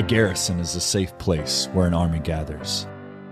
[0.00, 2.86] A garrison is a safe place where an army gathers.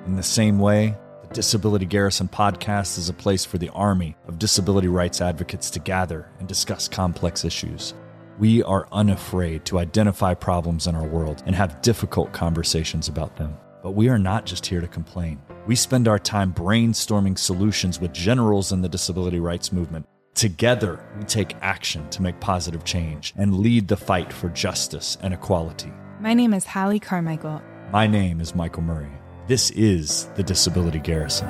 [0.04, 4.38] In the same way, the Disability Garrison podcast is a place for the army of
[4.38, 7.94] disability rights advocates to gather and discuss complex issues.
[8.38, 13.56] We are unafraid to identify problems in our world and have difficult conversations about them.
[13.82, 15.40] But we are not just here to complain.
[15.66, 20.06] We spend our time brainstorming solutions with generals in the disability rights movement.
[20.34, 25.32] Together, we take action to make positive change and lead the fight for justice and
[25.32, 25.90] equality.
[26.20, 27.62] My name is Holly Carmichael.
[27.92, 29.12] My name is Michael Murray.
[29.46, 31.48] This is the Disability Garrison.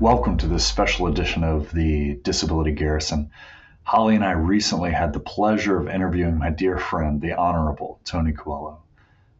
[0.00, 3.30] Welcome to this special edition of the Disability Garrison.
[3.82, 8.32] Holly and I recently had the pleasure of interviewing my dear friend, the Honorable Tony
[8.32, 8.85] Coelho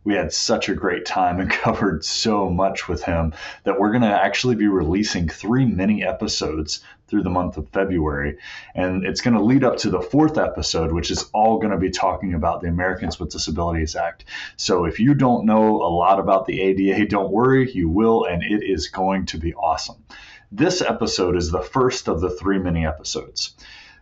[0.07, 4.03] we had such a great time and covered so much with him that we're going
[4.03, 8.39] to actually be releasing three mini episodes through the month of February.
[8.75, 11.79] And it's going to lead up to the fourth episode, which is all going to
[11.79, 14.25] be talking about the Americans with Disabilities Act.
[14.57, 18.43] So if you don't know a lot about the ADA, don't worry, you will, and
[18.43, 20.05] it is going to be awesome.
[20.53, 23.57] This episode is the first of the three mini episodes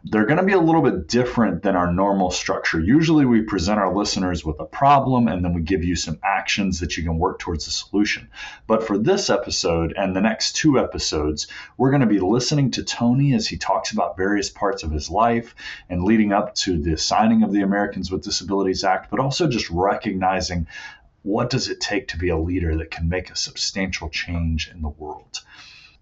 [0.06, 2.78] they're going to be a little bit different than our normal structure.
[2.78, 6.80] Usually, we present our listeners with a problem and then we give you some actions
[6.80, 8.28] that you can work towards a solution.
[8.66, 11.46] But for this episode and the next two episodes,
[11.78, 15.08] we're going to be listening to Tony as he talks about various parts of his
[15.08, 15.54] life
[15.88, 19.70] and leading up to the signing of the Americans with Disabilities Act, but also just
[19.70, 20.66] recognizing
[21.22, 24.82] what does it take to be a leader that can make a substantial change in
[24.82, 25.40] the world.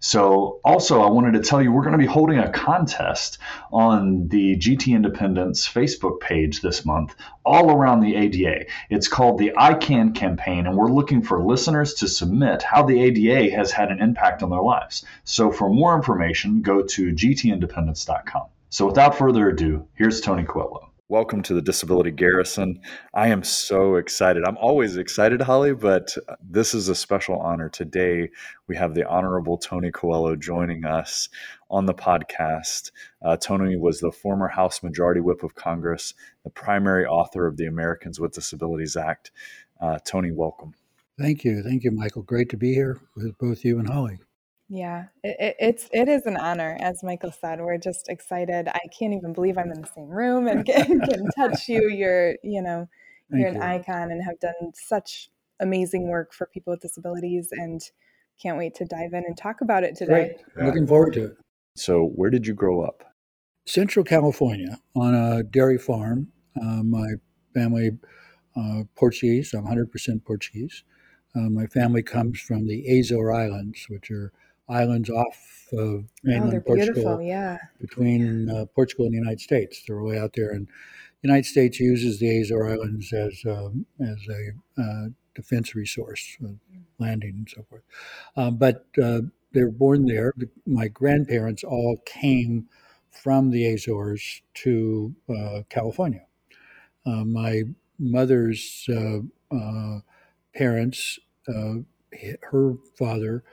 [0.05, 3.39] So, also, I wanted to tell you we're going to be holding a contest
[3.73, 7.15] on the GT Independence Facebook page this month,
[7.45, 8.67] all around the ADA.
[8.91, 13.01] It's called the I Can campaign, and we're looking for listeners to submit how the
[13.01, 15.05] ADA has had an impact on their lives.
[15.23, 18.47] So, for more information, go to gtindependence.com.
[18.71, 20.92] So, without further ado, here's Tony Coelho.
[21.13, 22.81] Welcome to the Disability Garrison.
[23.13, 24.45] I am so excited.
[24.47, 27.69] I'm always excited, Holly, but this is a special honor.
[27.69, 28.31] Today,
[28.67, 31.29] we have the Honorable Tony Coelho joining us
[31.71, 32.93] on the podcast.
[33.21, 36.15] Uh, Tony was the former House Majority Whip of Congress,
[36.45, 39.33] the primary author of the Americans with Disabilities Act.
[39.83, 40.73] Uh, Tony, welcome.
[41.19, 41.63] Thank you.
[41.63, 42.23] Thank you, Michael.
[42.23, 44.19] Great to be here with both you and Holly.
[44.75, 47.61] Yeah, it, it, it's it is an honor, as Michael said.
[47.61, 48.69] We're just excited.
[48.69, 51.91] I can't even believe I'm in the same room and can, can touch you.
[51.91, 52.89] You're you know
[53.29, 53.61] you're an you.
[53.61, 55.29] icon and have done such
[55.61, 57.83] amazing work for people with disabilities, and
[58.43, 60.37] can't wait to dive in and talk about it today.
[60.37, 60.65] Great, yeah.
[60.65, 61.37] looking forward to it.
[61.77, 63.05] So, where did you grow up?
[63.67, 66.29] Central California, on a dairy farm.
[66.59, 67.13] Uh, my
[67.53, 67.91] family
[68.57, 69.53] uh, Portuguese.
[69.53, 70.83] I'm 100% Portuguese.
[71.35, 74.33] Uh, my family comes from the Azore Islands, which are
[74.73, 77.23] islands off of oh, mainland oh, Portugal.
[77.23, 77.59] Yeah.
[77.81, 81.79] Between uh, Portugal and the United States, they're way out there, and the United States
[81.81, 86.49] uses the Azores Islands as um, as a uh, defense resource, uh,
[86.99, 87.83] landing and so forth.
[88.37, 89.21] Um, but uh,
[89.53, 90.35] they were born there.
[90.67, 92.69] My grandparents all came
[93.11, 96.27] from the Azores to uh, California.
[97.05, 97.63] Uh, my
[97.99, 98.89] mother's
[100.55, 101.19] parents,
[102.43, 103.45] her father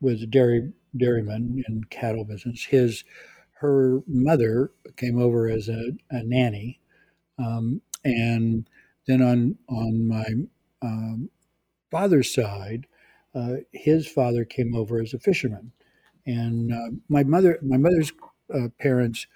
[0.00, 2.64] was a dairy dairyman in cattle business.
[2.64, 3.04] His
[3.54, 6.80] her mother came over as a, a nanny,
[7.38, 8.68] um, and
[9.06, 10.26] then on on my
[10.82, 11.30] um,
[11.90, 12.86] father's side,
[13.34, 15.72] uh, his father came over as a fisherman,
[16.26, 18.12] and uh, my mother my mother's
[18.54, 19.26] uh, parents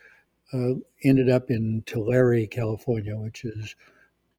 [0.53, 3.75] uh, ended up in Tulare, California, which is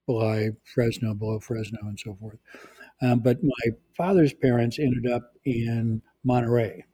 [0.05, 2.37] below Fresno, below Fresno, and so forth.
[3.01, 6.85] Um, but my father's parents ended up in Monterey.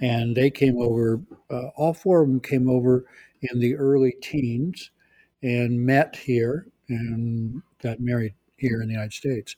[0.00, 1.20] And they came over,
[1.50, 3.06] uh, all four of them came over
[3.42, 4.90] in the early teens
[5.42, 9.56] and met here and got married here in the United States.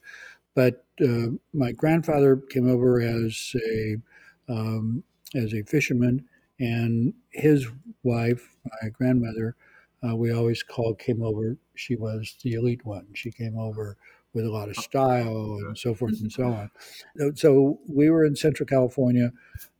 [0.54, 3.96] But uh, my grandfather came over as a
[4.48, 5.04] um,
[5.34, 6.24] as a fisherman,
[6.58, 7.66] and his
[8.02, 9.56] wife, my grandmother,
[10.02, 11.58] uh, we always called came over.
[11.74, 13.06] She was the elite one.
[13.14, 13.98] She came over
[14.38, 16.44] with a lot of style and so forth and so
[17.18, 17.36] on.
[17.36, 19.32] So we were in Central California,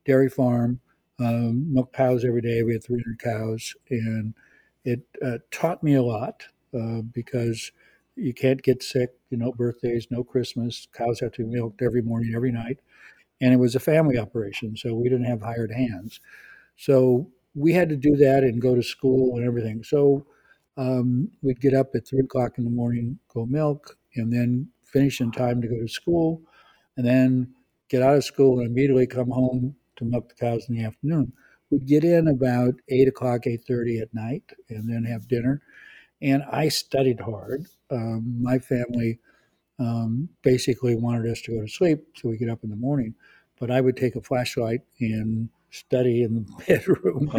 [0.05, 0.81] dairy farm,
[1.21, 2.65] um, milk cows every day.
[2.65, 4.35] We had 300 cows, and
[4.85, 6.43] it uh, taught me a lot
[6.75, 7.71] uh, because
[8.17, 9.11] you can't get sick.
[9.31, 10.89] You know, birthdays, no Christmas.
[10.93, 12.79] Cows have to be milked every morning, every night,
[13.41, 16.21] and it was a family operation, so we didn't have hired hands.
[16.77, 19.85] So we had to do that and go to school and everything.
[19.85, 20.27] So
[20.77, 25.21] um, we'd get up at three o'clock in the morning, go milk, and then finish
[25.21, 26.43] in time to go to school,
[26.97, 27.55] and then
[27.89, 31.33] get out of school and immediately come home to milk the cows in the afternoon.
[31.71, 35.63] We'd get in about eight o'clock, eight thirty at night, and then have dinner.
[36.21, 37.67] And I studied hard.
[37.91, 39.21] Um, my family
[39.79, 43.15] um, basically wanted us to go to sleep so we get up in the morning.
[43.61, 47.31] But I would take a flashlight and study in the bedroom,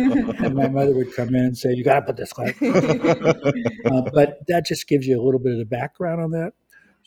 [0.44, 4.02] and my mother would come in and say, "You got to put this light." uh,
[4.14, 6.54] but that just gives you a little bit of the background on that.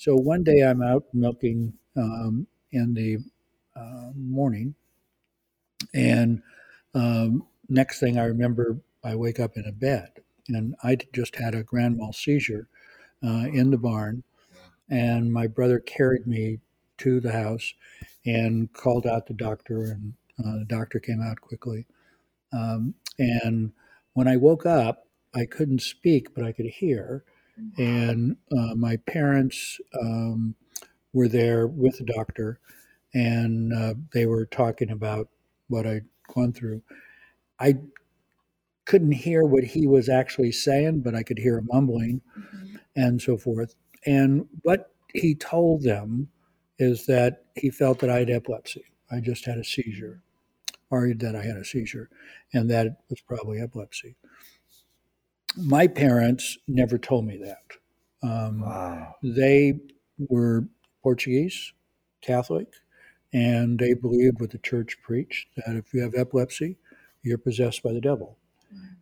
[0.03, 3.19] So one day I'm out milking um, in the
[3.77, 4.75] uh, morning,
[5.95, 6.43] and
[6.93, 10.11] um, next thing I remember, I wake up in a bed,
[10.49, 12.67] and I just had a grand mal seizure
[13.25, 14.25] uh, in the barn,
[14.91, 16.59] and my brother carried me
[16.99, 17.73] to the house
[18.27, 20.15] and called out the doctor, and
[20.45, 21.87] uh, the doctor came out quickly.
[22.53, 23.71] Um, and
[24.15, 27.23] when I woke up, I couldn't speak, but I could hear.
[27.77, 30.55] And uh, my parents um,
[31.13, 32.59] were there with the doctor,
[33.15, 35.29] and uh, they were talking about
[35.69, 36.83] what I'd gone through.
[37.61, 37.75] I
[38.85, 42.77] couldn't hear what he was actually saying, but I could hear him mumbling mm-hmm.
[42.97, 43.75] and so forth.
[44.05, 46.29] And what he told them
[46.79, 48.85] is that he felt that I had epilepsy.
[49.11, 50.23] I just had a seizure,
[50.91, 52.09] or that I had a seizure,
[52.53, 54.17] and that it was probably epilepsy.
[55.57, 58.27] My parents never told me that.
[58.27, 59.15] Um, wow.
[59.23, 59.81] They
[60.19, 60.67] were
[61.03, 61.73] Portuguese,
[62.23, 62.69] Catholic,
[63.33, 66.79] and they believed what the church preached that if you have epilepsy,
[67.23, 68.39] you're possessed by the devil.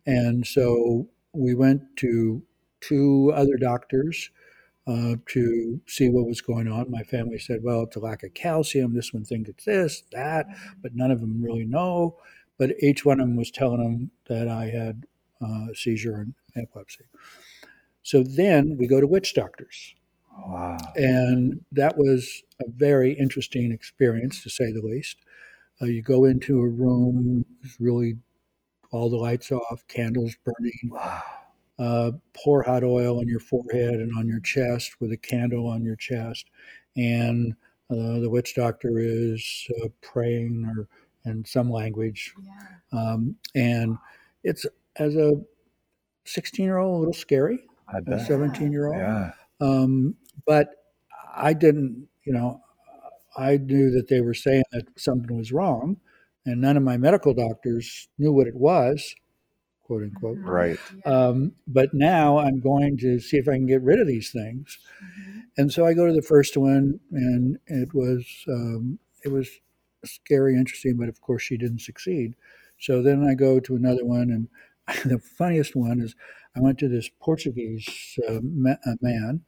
[0.05, 2.41] And so we went to
[2.81, 4.29] two other doctors
[4.87, 6.89] uh, to see what was going on.
[6.89, 8.93] My family said, well, it's a lack of calcium.
[8.93, 10.47] This one thinks it's this, that,
[10.81, 12.17] but none of them really know.
[12.57, 15.05] But each one of them was telling them that I had
[15.41, 17.05] uh, seizure and epilepsy.
[18.03, 19.95] So then we go to witch doctors.
[20.47, 20.77] Wow.
[20.95, 25.17] And that was a very interesting experience, to say the least.
[25.81, 28.17] Uh, you go into a room, it's really
[28.91, 30.89] all the lights off, candles burning.
[30.89, 31.23] Wow.
[31.79, 35.83] Uh, pour hot oil on your forehead and on your chest with a candle on
[35.83, 36.45] your chest.
[36.95, 37.53] And
[37.89, 40.87] uh, the witch doctor is uh, praying or
[41.25, 42.33] in some language.
[42.43, 42.99] Yeah.
[42.99, 43.97] Um, and
[44.43, 44.65] it's,
[44.97, 45.33] as a
[46.25, 47.59] 16 year old, a little scary.
[47.93, 48.97] A 17 year old.
[48.97, 49.31] Yeah.
[49.59, 50.15] Um,
[50.45, 50.69] but
[51.35, 52.61] I didn't, you know,
[53.35, 55.97] I knew that they were saying that something was wrong,
[56.45, 59.15] and none of my medical doctors knew what it was,
[59.83, 60.37] quote unquote.
[60.39, 60.77] Right.
[61.05, 64.77] Um, but now I'm going to see if I can get rid of these things,
[65.03, 65.39] mm-hmm.
[65.57, 69.49] and so I go to the first one, and it was um, it was
[70.03, 72.35] scary, interesting, but of course she didn't succeed.
[72.79, 74.49] So then I go to another one, and
[75.05, 76.15] the funniest one is
[76.55, 79.41] I went to this Portuguese uh, ma- uh, man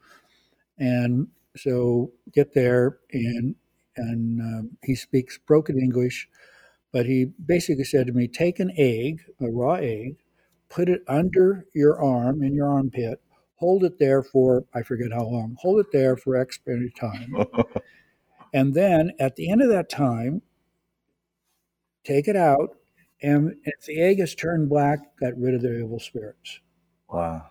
[0.78, 3.56] and so get there, and
[3.96, 6.28] and um, he speaks broken English,
[6.92, 10.18] but he basically said to me, "Take an egg, a raw egg,
[10.70, 13.22] put it under your arm in your armpit,
[13.56, 16.96] hold it there for I forget how long, hold it there for X period of
[16.96, 17.46] time,
[18.54, 20.42] and then at the end of that time,
[22.04, 22.78] take it out,
[23.24, 26.60] and if the egg is turned black, got rid of the evil spirits."
[27.10, 27.48] Wow.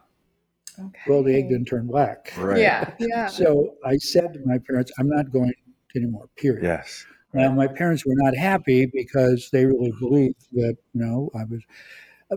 [0.79, 1.01] Okay.
[1.07, 2.33] Well, the egg didn't turn black.
[2.37, 2.59] Right.
[2.59, 2.95] Yeah.
[2.99, 3.27] Yeah.
[3.27, 5.53] So I said to my parents, I'm not going
[5.95, 6.65] anymore, period.
[6.65, 7.05] Yes.
[7.35, 11.63] Now, my parents were not happy because they really believed that, you know, I was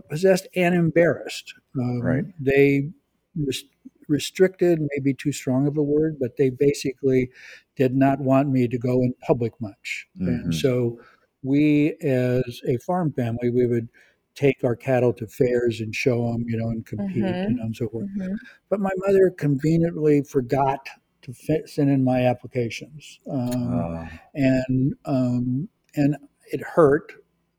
[0.08, 1.52] possessed and embarrassed.
[1.78, 2.24] Um, right.
[2.40, 2.90] They
[3.34, 3.64] res-
[4.08, 7.30] restricted, maybe too strong of a word, but they basically
[7.74, 10.06] did not want me to go in public much.
[10.18, 10.28] Mm-hmm.
[10.28, 10.98] And so
[11.46, 13.88] we, as a farm family, we would
[14.36, 17.50] take our cattle to fairs and show them, you know, and compete mm-hmm.
[17.50, 18.06] you know, and so forth.
[18.16, 18.34] Mm-hmm.
[18.68, 20.86] But my mother conveniently forgot
[21.22, 24.08] to fit, send in my applications, um, oh.
[24.34, 26.16] and um, and
[26.52, 27.12] it hurt.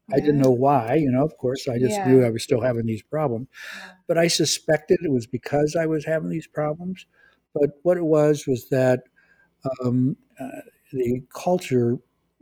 [0.10, 0.18] Yeah.
[0.18, 1.26] I didn't know why, you know.
[1.26, 2.08] Of course, I just yeah.
[2.08, 3.92] knew I was still having these problems, yeah.
[4.08, 7.06] but I suspected it was because I was having these problems.
[7.54, 9.02] But what it was was that
[9.84, 10.62] um, uh,
[10.94, 11.98] the culture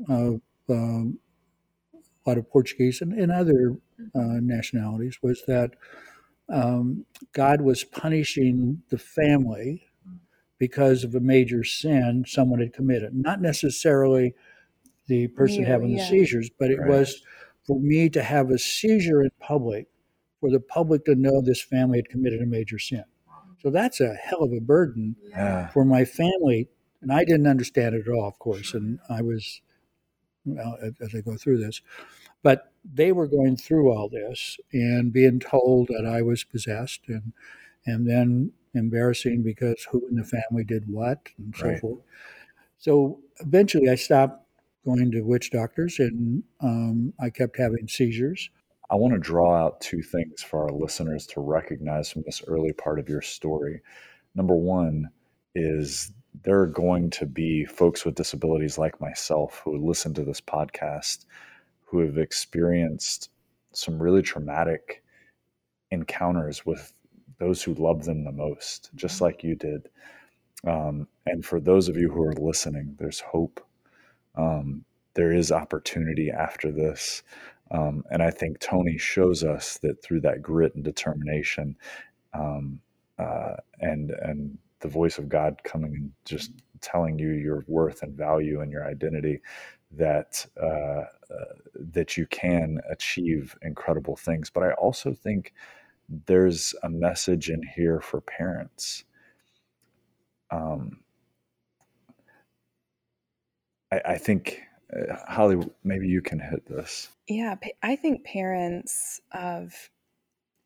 [0.10, 1.20] of um,
[2.26, 3.78] a lot of Portuguese and, and other
[4.16, 5.72] uh, nationalities was that
[6.50, 9.88] um, God was punishing the family
[10.58, 13.14] because of a major sin someone had committed.
[13.14, 14.34] Not necessarily
[15.08, 16.90] the person yeah, having the seizures, but it right.
[16.90, 17.22] was
[17.66, 19.88] for me to have a seizure in public,
[20.40, 23.04] for the public to know this family had committed a major sin.
[23.62, 25.70] So that's a hell of a burden yeah.
[25.70, 26.70] for my family.
[27.02, 28.74] And I didn't understand it at all, of course.
[28.74, 29.62] And I was,
[30.46, 31.82] well, as I go through this,
[32.46, 37.34] but they were going through all this and being told that I was possessed and
[37.88, 41.80] and then embarrassing because who in the family did what and so right.
[41.80, 42.02] forth.
[42.78, 44.46] So eventually I stopped
[44.86, 48.52] going to witch doctors, and um, I kept having seizures.
[48.92, 52.74] I want to draw out two things for our listeners to recognize from this early
[52.74, 53.82] part of your story.
[54.36, 55.10] Number one
[55.56, 56.12] is
[56.44, 61.26] there are going to be folks with disabilities like myself who listen to this podcast
[61.86, 63.30] who have experienced
[63.74, 65.04] some really traumatic
[65.92, 66.94] encounters with
[67.40, 69.90] those who love them the most, just like you did.
[70.66, 73.64] Um, and for those of you who are listening, there's hope.
[74.36, 77.24] Um, there is opportunity after this.
[77.72, 81.76] Um, and I think Tony shows us that through that grit and determination,
[82.34, 82.80] um,
[83.18, 86.52] uh, and and the voice of God coming and just
[86.82, 89.42] telling you your worth and value and your identity,
[89.98, 91.06] that uh, uh,
[91.76, 94.50] that you can achieve incredible things.
[94.50, 95.54] But I also think
[96.10, 99.04] there's a message in here for parents.
[100.52, 101.00] Um,
[103.92, 104.62] I, I think
[104.94, 107.10] uh, Holly, maybe you can hit this.
[107.28, 109.90] Yeah, I think parents of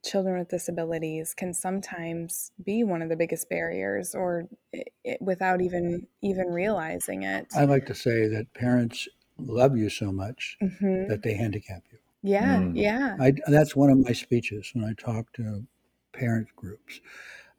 [0.04, 6.08] children with disabilities can sometimes be one of the biggest barriers or it, without even
[6.22, 7.48] even realizing it.
[7.56, 9.08] I like to say that parents
[9.46, 11.08] love you so much mm-hmm.
[11.08, 11.98] that they handicap you.
[12.22, 12.72] Yeah, mm.
[12.76, 13.16] yeah.
[13.20, 15.66] I, that's one of my speeches when I talk to
[16.12, 17.00] parent groups.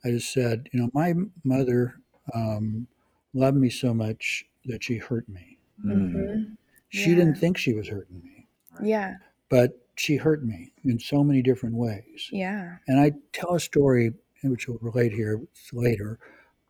[0.05, 1.95] I just said, you know, my mother
[2.35, 2.87] um,
[3.33, 5.59] loved me so much that she hurt me.
[5.85, 6.55] Mm-hmm.
[6.91, 7.17] She yeah.
[7.17, 8.47] didn't think she was hurting me.
[8.83, 9.17] Yeah.
[9.49, 12.29] But she hurt me in so many different ways.
[12.31, 12.77] Yeah.
[12.87, 15.41] And I tell a story, which will relate here
[15.73, 16.19] later,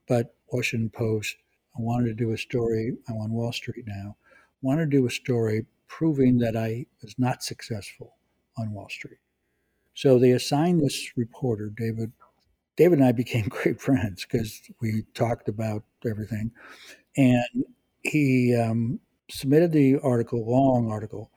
[0.09, 1.37] but Washington Post,
[1.77, 2.97] I wanted to do a story.
[3.09, 4.17] I'm on Wall Street now.
[4.63, 8.15] Wanted to do a story proving that I was not successful
[8.59, 9.19] on Wall Street.
[9.95, 12.13] So they assigned this reporter, David.
[12.77, 16.51] David and I became great friends because we talked about everything.
[17.17, 17.65] And
[18.03, 19.01] he um,
[19.31, 21.31] submitted the article, long article,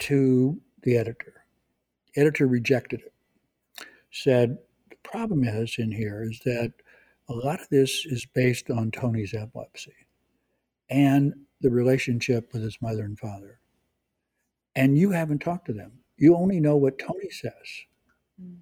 [0.00, 1.44] to the editor.
[2.16, 3.12] Editor rejected it.
[4.12, 4.58] Said
[4.90, 6.72] the problem is in here is that
[7.28, 9.94] a lot of this is based on Tony's epilepsy
[10.90, 13.60] and the relationship with his mother and father.
[14.76, 15.92] And you haven't talked to them.
[16.16, 17.52] You only know what Tony says.
[18.42, 18.56] Mm.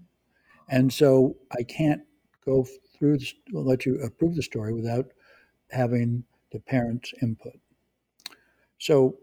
[0.69, 2.03] And so I can't
[2.45, 2.67] go
[2.99, 5.07] through, this, let you approve the story without
[5.71, 7.59] having the parents' input.
[8.79, 9.17] So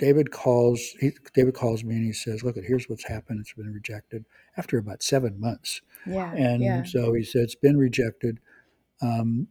[0.00, 0.80] David calls.
[0.98, 3.40] He, David calls me and he says, "Look, here's what's happened.
[3.40, 4.24] It's been rejected
[4.56, 6.32] after about seven months." Yeah.
[6.34, 6.82] And yeah.
[6.84, 8.40] so he said, "It's been rejected.
[9.02, 9.48] Um,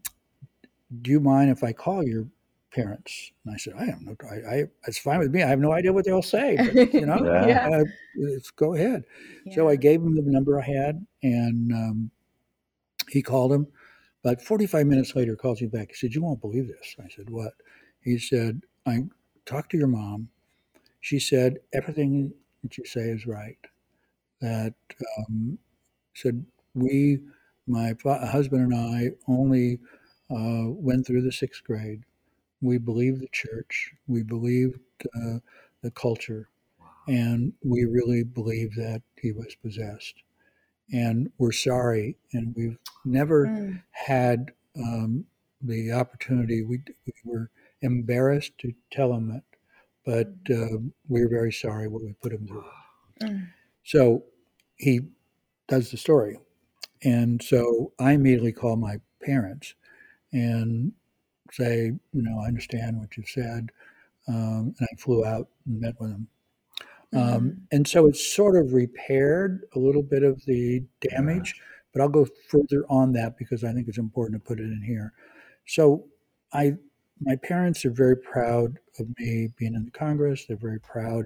[1.01, 2.27] do you mind if I call your
[2.71, 4.15] parents?" And I said, "I have no.
[4.29, 5.43] I, I it's fine with me.
[5.43, 6.57] I have no idea what they'll say.
[6.57, 7.69] But, you know, yeah.
[7.69, 9.03] uh, go ahead."
[9.45, 9.55] Yeah.
[9.55, 12.11] So I gave him the number I had, and um,
[13.09, 13.67] he called him.
[14.21, 15.89] But 45 minutes later, calls me back.
[15.89, 17.53] He said, "You won't believe this." I said, "What?"
[18.01, 19.03] He said, "I
[19.45, 20.29] talked to your mom.
[21.01, 22.33] She said everything
[22.63, 23.57] that you say is right.
[24.41, 24.73] That
[25.17, 25.57] um,
[26.13, 27.19] said we,
[27.67, 29.79] my husband and I, only
[30.29, 32.03] uh, went through the sixth grade.
[32.61, 33.93] We believed the church.
[34.07, 34.79] We believed
[35.15, 35.39] uh,
[35.81, 36.49] the culture,
[37.07, 40.15] and we really believe that he was possessed.
[40.91, 43.81] And we're sorry, and we've never mm.
[43.91, 45.25] had um,
[45.61, 46.63] the opportunity.
[46.63, 47.49] We, we were
[47.81, 49.43] embarrassed to tell him that,
[50.05, 52.65] but uh, we're very sorry what we put him through.
[53.21, 53.47] Mm.
[53.83, 54.23] So
[54.75, 55.01] he
[55.67, 56.39] does the story.
[57.03, 59.75] And so I immediately call my parents
[60.31, 60.93] and
[61.51, 63.71] say, you know, I understand what you've said.
[64.27, 66.27] Um, and I flew out and met with them.
[67.11, 67.49] Um, mm-hmm.
[67.71, 71.59] and so it's sort of repaired a little bit of the damage,
[71.91, 74.83] but I'll go further on that because I think it's important to put it in
[74.85, 75.13] here.
[75.65, 76.05] So
[76.53, 76.75] I
[77.21, 80.45] my parents are very proud of me being in the Congress.
[80.45, 81.25] They're very proud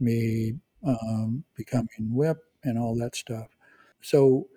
[0.00, 0.54] me
[0.86, 3.48] um, becoming whip and all that stuff.
[4.00, 4.48] So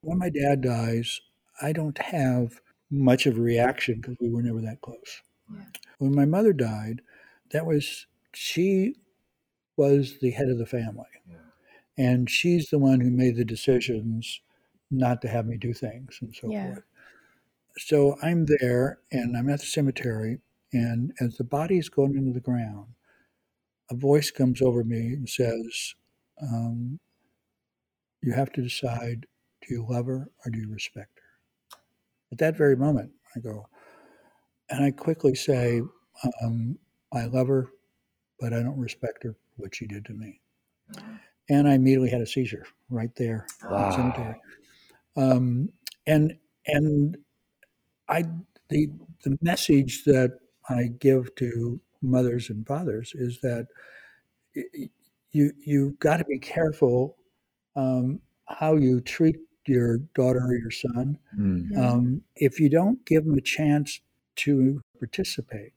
[0.00, 1.20] when my dad dies,
[1.60, 5.22] I don't have much of a reaction because we were never that close.
[5.52, 5.64] Yeah.
[5.98, 7.02] When my mother died,
[7.52, 8.96] that was she
[9.76, 11.04] was the head of the family.
[11.28, 11.36] Yeah.
[11.98, 14.40] And she's the one who made the decisions
[14.90, 16.66] not to have me do things and so yeah.
[16.66, 16.84] forth
[17.78, 20.38] so I'm there and I'm at the cemetery,
[20.72, 22.86] and as the body is going into the ground,
[23.90, 25.94] a voice comes over me and says,
[26.42, 26.98] um,
[28.22, 29.26] You have to decide
[29.66, 31.25] do you love her or do you respect her?
[32.32, 33.68] At that very moment, I go,
[34.70, 35.80] and I quickly say,
[36.42, 36.78] um,
[37.12, 37.70] I love her,
[38.40, 40.40] but I don't respect her for what she did to me.
[41.48, 43.76] And I immediately had a seizure right there wow.
[43.76, 44.40] in the cemetery.
[45.16, 45.68] Um,
[46.06, 47.16] and and
[48.08, 48.24] I
[48.68, 48.90] the
[49.22, 53.68] the message that I give to mothers and fathers is that
[55.32, 57.16] you you've got to be careful
[57.76, 59.36] um, how you treat
[59.68, 61.18] your daughter or your son.
[61.38, 61.76] Mm.
[61.78, 64.00] Um, if you don't give them a chance
[64.36, 65.72] to participate,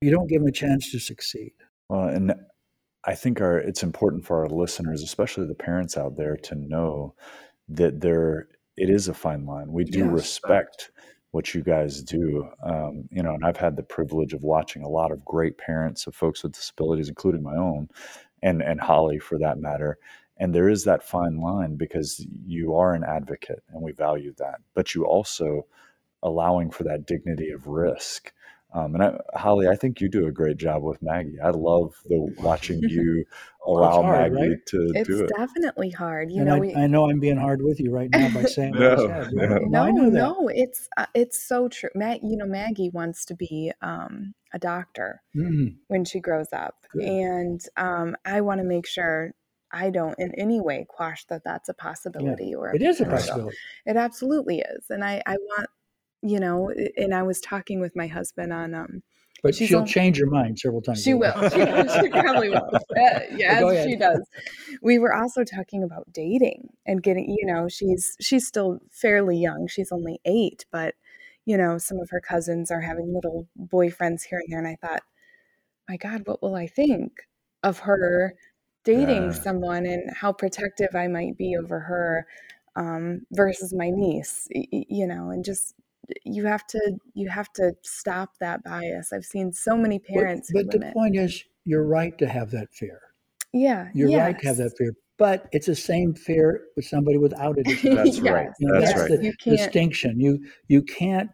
[0.00, 1.52] you don't give them a chance to succeed.
[1.88, 2.34] Well, and
[3.04, 7.14] I think our it's important for our listeners, especially the parents out there, to know
[7.68, 9.72] that there it is a fine line.
[9.72, 10.10] We do yes.
[10.10, 10.90] respect
[11.30, 12.48] what you guys do.
[12.62, 16.06] Um, you know, and I've had the privilege of watching a lot of great parents
[16.06, 17.88] of folks with disabilities, including my own,
[18.42, 19.98] and and Holly for that matter.
[20.36, 24.56] And there is that fine line because you are an advocate, and we value that.
[24.74, 25.66] But you also
[26.22, 28.32] allowing for that dignity of risk
[28.74, 31.38] um, and I, Holly, I think you do a great job with Maggie.
[31.40, 33.24] I love the watching you
[33.64, 34.66] allow hard, Maggie right?
[34.66, 35.22] to it's do it.
[35.22, 36.32] It's definitely hard.
[36.32, 38.42] You and know, I, we, I, know I'm being hard with you right now by
[38.46, 41.90] saying no, said, no, no, no, no, It's uh, it's so true.
[41.94, 45.76] Mag, you know, Maggie wants to be um, a doctor mm-hmm.
[45.86, 47.04] when she grows up, Good.
[47.04, 49.34] and um, I want to make sure
[49.74, 52.56] I don't in any way quash that that's a possibility yeah.
[52.56, 53.56] or a it is a possibility.
[53.84, 55.68] It absolutely is, and I I want
[56.22, 59.02] you know, and I was talking with my husband on um
[59.42, 61.02] but she'll on, change your mind several times.
[61.02, 61.34] She will.
[61.50, 62.70] She, she probably will.
[62.96, 64.20] Uh, yes, she does.
[64.80, 67.28] We were also talking about dating and getting.
[67.28, 69.68] You know, she's she's still fairly young.
[69.68, 70.94] She's only eight, but
[71.44, 74.58] you know, some of her cousins are having little boyfriends here and there.
[74.60, 75.02] And I thought,
[75.88, 77.12] my God, what will I think
[77.62, 78.34] of her
[78.84, 82.26] dating someone and how protective I might be over her
[82.76, 84.48] um, versus my niece?
[84.50, 85.74] You know, and just
[86.24, 89.12] you have to you have to stop that bias.
[89.12, 90.50] I've seen so many parents.
[90.52, 93.00] But, but the point is, you're right to have that fear.
[93.52, 94.20] Yeah, you're yes.
[94.20, 94.94] right to have that fear.
[95.16, 97.64] But it's the same fear with somebody without it.
[97.66, 98.20] That's yes.
[98.20, 98.48] right.
[98.58, 99.20] You know, that's, that's right.
[99.20, 100.20] the you distinction.
[100.20, 101.30] You you can't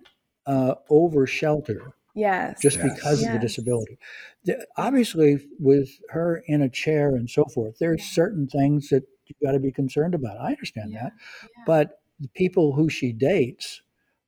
[0.47, 1.95] uh, over shelter.
[2.21, 2.61] Yes.
[2.61, 2.95] Just yes.
[2.95, 3.99] because of the disability.
[4.45, 9.39] The, obviously, with her in a chair and so forth, there's certain things that you've
[9.45, 10.39] got to be concerned about.
[10.41, 11.05] I understand yeah.
[11.05, 11.65] that, yeah.
[11.67, 13.83] but the people who she dates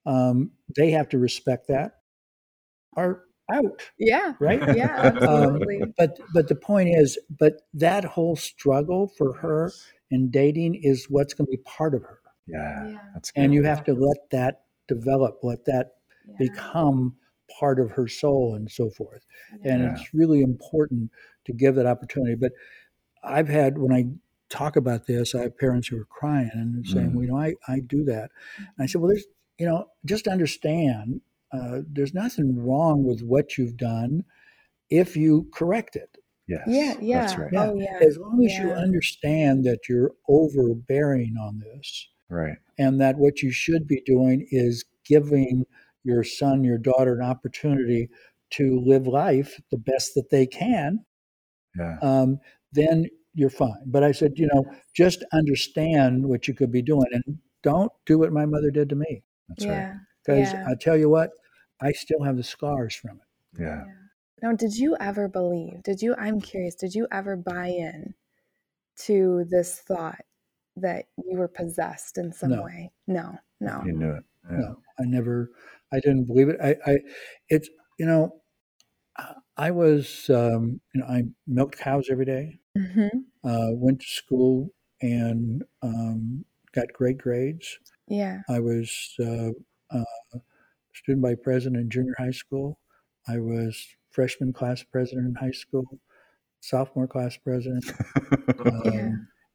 [0.06, 2.00] um, they have to respect that
[2.96, 3.82] are out.
[3.98, 4.34] Yeah.
[4.40, 4.60] Right.
[4.76, 5.12] Yeah.
[5.14, 5.82] Absolutely.
[5.82, 9.72] Um, but but the point is, but that whole struggle for her
[10.10, 12.18] in dating is what's going to be part of her.
[12.46, 12.88] Yeah.
[12.88, 12.98] yeah.
[13.14, 13.44] That's good.
[13.44, 15.92] And you have to let that develop, let that
[16.26, 16.34] yeah.
[16.38, 17.16] become
[17.58, 19.24] part of her soul and so forth.
[19.64, 19.74] Yeah.
[19.74, 21.10] And it's really important
[21.46, 22.34] to give that opportunity.
[22.34, 22.52] But
[23.22, 24.06] I've had when I
[24.48, 27.14] talk about this, I have parents who are crying and saying, mm.
[27.14, 28.30] well, you know, I, I do that.
[28.58, 29.26] And I said, well, there's
[29.58, 31.20] you know, just understand
[31.52, 34.24] uh, there's nothing wrong with what you've done
[34.90, 36.16] if you correct it.
[36.48, 36.62] Yes.
[36.66, 37.20] Yeah, yeah.
[37.20, 37.52] That's right.
[37.52, 37.70] Yeah.
[37.70, 37.98] Oh, yeah.
[38.00, 38.64] As long as yeah.
[38.64, 42.08] you understand that you're overbearing on this.
[42.28, 42.56] Right.
[42.76, 45.64] And that what you should be doing is giving
[46.04, 48.08] your son, your daughter an opportunity
[48.50, 51.04] to live life the best that they can.
[51.78, 51.96] Yeah.
[52.02, 52.38] Um,
[52.72, 53.82] then you're fine.
[53.86, 58.18] But I said, you know, just understand what you could be doing and don't do
[58.18, 59.22] what my mother did to me.
[59.48, 59.88] That's yeah.
[59.88, 59.96] right.
[60.24, 60.66] Because yeah.
[60.68, 61.30] I tell you what,
[61.80, 63.62] I still have the scars from it.
[63.62, 63.84] Yeah.
[63.86, 63.92] yeah.
[64.42, 65.82] Now, did you ever believe?
[65.82, 66.14] Did you?
[66.18, 66.74] I'm curious.
[66.74, 68.14] Did you ever buy in
[69.04, 70.20] to this thought
[70.76, 72.62] that you were possessed in some no.
[72.62, 72.92] way?
[73.06, 73.82] No, no.
[73.86, 74.24] You knew it.
[74.50, 74.56] Yeah.
[74.58, 75.50] No, I never.
[75.92, 76.56] I didn't believe it.
[76.62, 76.98] I, I,
[77.50, 78.42] it's you know,
[79.56, 83.08] I was, um, you know, I milked cows every day, mm-hmm.
[83.48, 87.78] uh, went to school and um, got great grades.
[88.08, 88.40] Yeah.
[88.48, 89.50] I was uh,
[89.90, 90.38] uh,
[90.94, 92.78] student body president in junior high school.
[93.28, 95.84] I was freshman class president in high school,
[96.60, 97.84] sophomore class president.
[98.66, 99.10] um, yeah.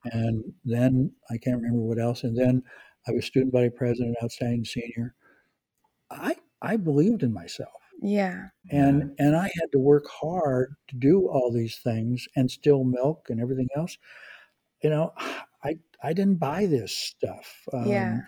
[0.06, 2.24] And then I can't remember what else.
[2.24, 2.64] And then
[3.08, 5.16] I was student body president, outstanding senior.
[6.10, 7.72] I I believed in myself.
[8.02, 8.48] Yeah.
[8.70, 13.28] And and I had to work hard to do all these things and still milk
[13.30, 13.98] and everything else.
[14.84, 15.14] You know,
[15.64, 17.64] I I didn't buy this stuff.
[17.74, 18.20] Um, yeah.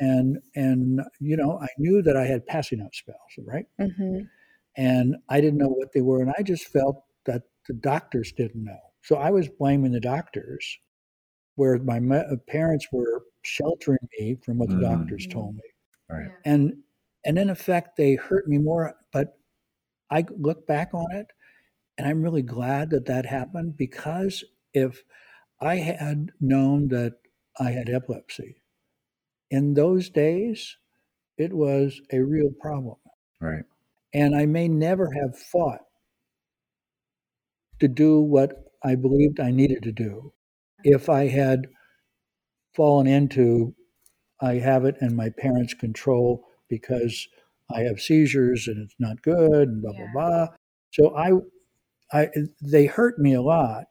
[0.00, 3.66] And and you know, I knew that I had passing out spells, right?
[3.80, 4.20] Mm-hmm.
[4.76, 8.62] And I didn't know what they were, and I just felt that the doctors didn't
[8.62, 8.78] know.
[9.02, 10.78] So I was blaming the doctors,
[11.56, 14.98] where my uh, parents were sheltering me from what the mm-hmm.
[14.98, 15.62] doctors told me.
[16.08, 16.30] Right.
[16.44, 16.76] And
[17.28, 18.94] and in effect, they hurt me more.
[19.12, 19.38] But
[20.10, 21.26] I look back on it,
[21.98, 25.04] and I'm really glad that that happened because if
[25.60, 27.18] I had known that
[27.60, 28.62] I had epilepsy.
[29.50, 30.78] In those days,
[31.36, 32.96] it was a real problem.
[33.40, 33.64] Right.
[34.14, 35.80] And I may never have fought
[37.80, 40.32] to do what I believed I needed to do
[40.82, 41.66] if I had
[42.74, 43.74] fallen into
[44.40, 47.28] I have it and my parents control because
[47.70, 50.06] I have seizures and it's not good and blah, yeah.
[50.12, 50.46] blah, blah.
[50.92, 51.32] So I
[52.10, 52.28] I,
[52.62, 53.86] they hurt me a lot,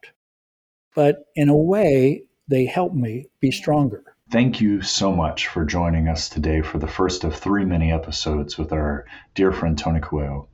[0.94, 4.02] but in a way, they help me be stronger.
[4.30, 8.58] Thank you so much for joining us today for the first of three mini episodes
[8.58, 10.48] with our dear friend Tony Coelho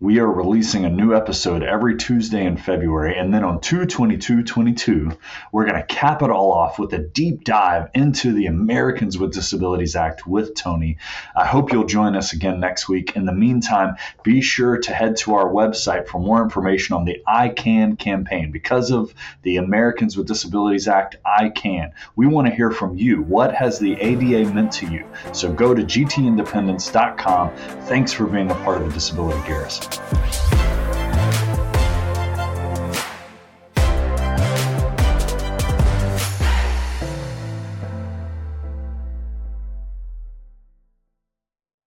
[0.00, 3.16] we are releasing a new episode every Tuesday in February.
[3.16, 5.16] And then on 22222,
[5.52, 9.32] we're going to cap it all off with a deep dive into the Americans with
[9.32, 10.98] Disabilities Act with Tony.
[11.36, 13.14] I hope you'll join us again next week.
[13.14, 17.22] In the meantime, be sure to head to our website for more information on the
[17.24, 18.50] I Can campaign.
[18.50, 21.92] Because of the Americans with Disabilities Act, I Can.
[22.16, 23.22] We want to hear from you.
[23.22, 25.06] What has the ADA meant to you?
[25.32, 27.56] So go to gtindependence.com.
[27.86, 29.83] Thanks for being a part of the Disability Garrison.
[29.90, 30.63] Yeah.